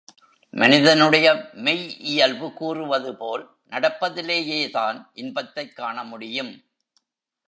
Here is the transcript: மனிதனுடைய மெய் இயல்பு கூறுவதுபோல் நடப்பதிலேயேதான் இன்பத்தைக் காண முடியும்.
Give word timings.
மனிதனுடைய 0.49 1.49
மெய் 1.53 1.99
இயல்பு 1.99 2.51
கூறுவதுபோல் 2.59 3.45
நடப்பதிலேயேதான் 3.69 5.05
இன்பத்தைக் 5.13 5.75
காண 5.75 6.03
முடியும். 6.03 6.63